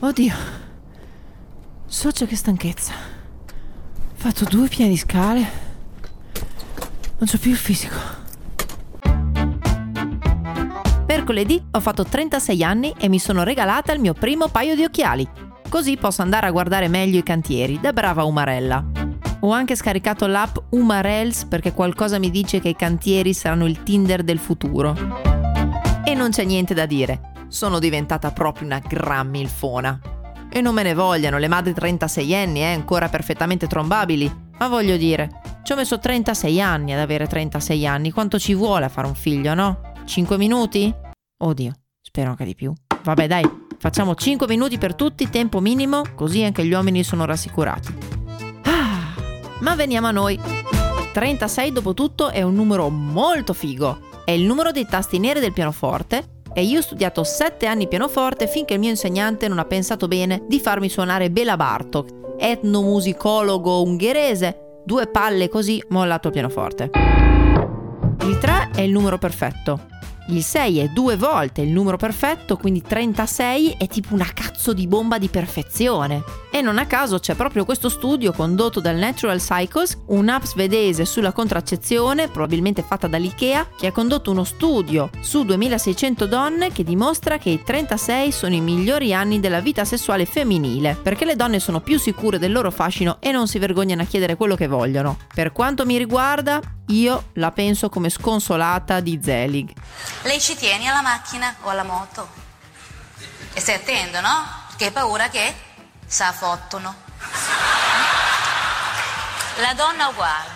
[0.00, 0.34] Oddio.
[1.86, 2.92] Socia che stanchezza.
[2.92, 5.62] Ho fatto due piani di scale.
[7.18, 8.13] Non c'ho più il fisico.
[11.24, 15.26] Mercoledì ho fatto 36 anni e mi sono regalata il mio primo paio di occhiali.
[15.70, 18.84] Così posso andare a guardare meglio i cantieri, da brava Umarella.
[19.40, 24.22] Ho anche scaricato l'app Umarels perché qualcosa mi dice che i cantieri saranno il Tinder
[24.22, 24.94] del futuro.
[26.04, 29.98] E non c'è niente da dire sono diventata proprio una gran milfona.
[30.50, 34.30] E non me ne vogliano, le madri 36enni, eh, ancora perfettamente trombabili.
[34.58, 38.84] Ma voglio dire, ci ho messo 36 anni ad avere 36 anni, quanto ci vuole
[38.84, 39.92] a fare un figlio, no?
[40.04, 40.94] 5 minuti?
[41.36, 42.72] Oddio, spero che di più.
[43.02, 43.44] Vabbè dai,
[43.78, 47.94] facciamo 5 minuti per tutti, tempo minimo, così anche gli uomini sono rassicurati.
[48.62, 49.14] Ah,
[49.60, 50.40] ma veniamo a noi.
[51.12, 54.12] 36 dopo tutto è un numero molto figo.
[54.24, 58.46] È il numero dei tasti neri del pianoforte e io ho studiato sette anni pianoforte
[58.46, 64.80] finché il mio insegnante non ha pensato bene di farmi suonare Bela Bartok, etnomusicologo ungherese,
[64.84, 66.90] due palle così mollato il pianoforte.
[68.22, 69.86] Il 3 è il numero perfetto,
[70.28, 74.86] il 6 è due volte il numero perfetto, quindi 36 è tipo una cazzo di
[74.86, 76.43] bomba di perfezione.
[76.54, 81.32] E non a caso c'è proprio questo studio condotto dal Natural Cycles, un'app svedese sulla
[81.32, 87.50] contraccezione, probabilmente fatta dall'IKEA, che ha condotto uno studio su 2600 donne che dimostra che
[87.50, 91.98] i 36 sono i migliori anni della vita sessuale femminile, perché le donne sono più
[91.98, 95.18] sicure del loro fascino e non si vergognano a chiedere quello che vogliono.
[95.34, 99.72] Per quanto mi riguarda, io la penso come sconsolata di Zelig.
[100.22, 102.28] Lei ci tieni alla macchina o alla moto?
[103.52, 104.62] E stai attento, no?
[104.68, 105.72] Perché hai paura che
[106.06, 106.94] sa fottono.
[109.60, 110.52] La donna uguale.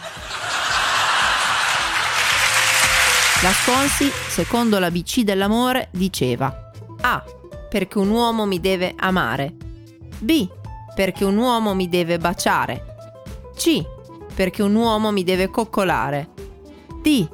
[3.42, 6.70] La Sconsi, secondo la BC dell'amore, diceva
[7.02, 7.24] A.
[7.68, 9.54] Perché un uomo mi deve amare.
[10.18, 10.48] B.
[10.94, 12.96] Perché un uomo mi deve baciare.
[13.54, 13.96] C
[14.38, 16.28] perché un uomo mi deve coccolare.
[17.02, 17.28] D.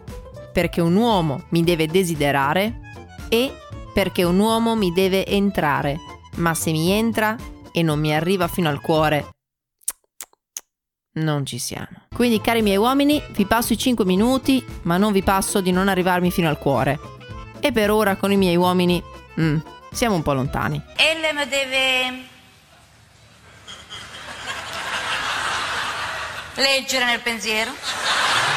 [0.54, 2.80] Perché un uomo mi deve desiderare.
[3.28, 3.52] E.
[3.92, 5.98] Perché un uomo mi deve entrare.
[6.36, 7.36] Ma se mi entra
[7.76, 9.34] e non mi arriva fino al cuore,
[11.14, 12.06] non ci siamo.
[12.14, 15.88] Quindi, cari miei uomini, vi passo i 5 minuti, ma non vi passo di non
[15.88, 17.00] arrivarmi fino al cuore.
[17.58, 19.02] E per ora con i miei uomini,
[19.40, 19.56] mm,
[19.90, 20.80] siamo un po' lontani.
[20.96, 22.32] Ella deve
[26.56, 27.72] Leggere nel pensiero.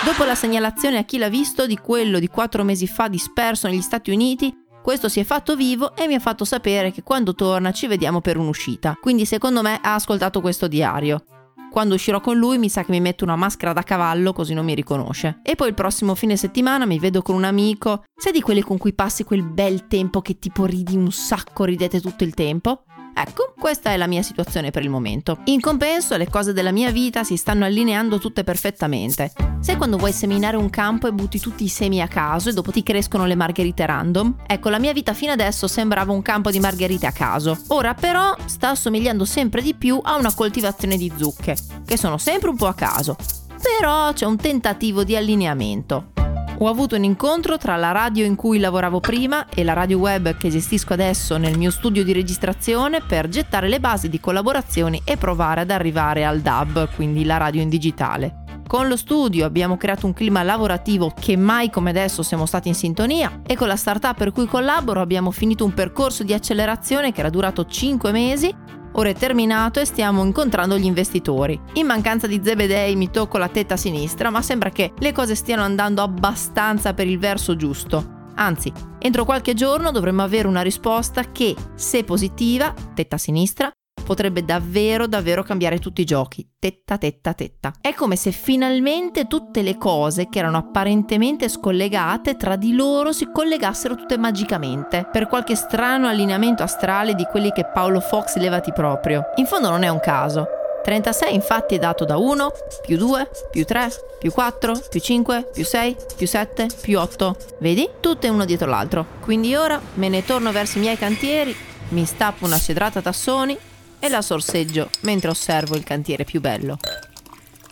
[0.06, 3.81] Dopo la segnalazione a chi l'ha visto di quello di quattro mesi fa disperso negli
[3.81, 4.53] Stati Uniti,
[4.88, 8.22] questo si è fatto vivo e mi ha fatto sapere che quando torna ci vediamo
[8.22, 8.98] per un'uscita.
[9.02, 11.25] Quindi secondo me ha ascoltato questo diario.
[11.70, 14.64] Quando uscirò con lui mi sa che mi metto una maschera da cavallo così non
[14.64, 15.42] mi riconosce.
[15.44, 18.06] E poi il prossimo fine settimana mi vedo con un amico.
[18.16, 22.00] Sei di quelli con cui passi quel bel tempo che tipo ridi un sacco, ridete
[22.00, 22.84] tutto il tempo?
[23.19, 25.39] Ecco, questa è la mia situazione per il momento.
[25.45, 29.31] In compenso, le cose della mia vita si stanno allineando tutte perfettamente.
[29.59, 32.69] Sai quando vuoi seminare un campo e butti tutti i semi a caso e dopo
[32.69, 34.35] ti crescono le margherite random?
[34.45, 37.57] Ecco, la mia vita fino adesso sembrava un campo di margherite a caso.
[37.69, 41.57] Ora però sta assomigliando sempre di più a una coltivazione di zucche,
[41.88, 43.16] che sono sempre un po' a caso.
[43.59, 46.16] Però c'è un tentativo di allineamento.
[46.59, 50.35] Ho avuto un incontro tra la radio in cui lavoravo prima e la radio web
[50.38, 55.18] che gestisco adesso nel mio studio di registrazione per gettare le basi di collaborazioni e
[55.18, 58.44] provare ad arrivare al DAB, quindi la radio in digitale.
[58.66, 62.75] Con lo studio abbiamo creato un clima lavorativo che mai come adesso siamo stati in
[62.75, 67.19] sintonia e con la startup per cui collaboro abbiamo finito un percorso di accelerazione che
[67.19, 68.53] era durato 5 mesi
[69.00, 71.59] Ora è terminato e stiamo incontrando gli investitori.
[71.74, 75.62] In mancanza di Zebedei mi tocco la tetta sinistra, ma sembra che le cose stiano
[75.62, 78.16] andando abbastanza per il verso giusto.
[78.36, 83.71] Anzi, entro qualche giorno dovremmo avere una risposta che, se positiva, tetta sinistra,
[84.07, 87.74] potrebbe davvero davvero cambiare tutti i giochi, tetta tetta tetta.
[87.81, 93.30] È come se finalmente tutte le cose che erano apparentemente scollegate tra di loro si
[93.30, 99.25] collegassero tutte magicamente, per qualche strano allineamento astrale di quelli che Paolo Fox levati proprio.
[99.36, 100.48] In fondo non è un caso.
[100.86, 102.50] 36 infatti è dato da 1,
[102.86, 103.89] più 2, più 3,
[104.19, 107.36] più 4, più 5, più 6, più 7, più 8.
[107.59, 107.89] Vedi?
[108.00, 109.06] Tutte uno dietro l'altro.
[109.19, 111.54] Quindi ora me ne torno verso i miei cantieri,
[111.89, 116.77] mi stappo una cedrata tassoni e la sorseggio mentre osservo il cantiere più bello,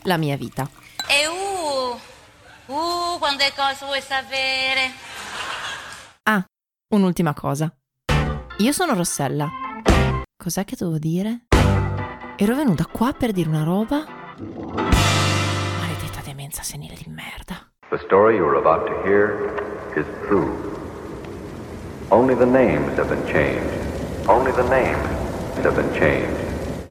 [0.03, 0.69] la mia vita.
[1.07, 1.99] E uh,
[2.67, 4.91] Uh, quante cose vuoi sapere?
[6.23, 6.43] Ah,
[6.95, 7.71] un'ultima cosa.
[8.57, 9.47] Io sono Rossella.
[10.35, 11.45] Cos'è che devo dire?
[12.35, 14.03] Ero venuta qua per dire una roba.
[15.79, 17.69] Maledetta demenza senile di merda.
[17.89, 19.53] The story you're about to hear
[19.95, 20.49] is true.
[22.09, 23.69] Only the names have been changed.
[24.27, 25.24] Only the names
[25.63, 26.44] have been changed.